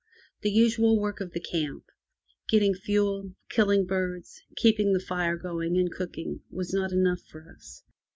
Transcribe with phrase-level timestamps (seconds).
[0.41, 1.83] The usual work of the camp—
[2.49, 7.83] getting fuel, killing birds, keeping the fire going, and cooking— was not enough for us.